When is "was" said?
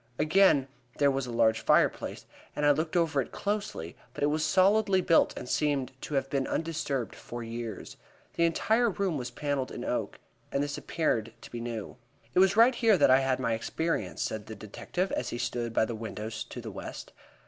1.11-1.27, 4.31-4.43, 9.15-9.29, 12.39-12.57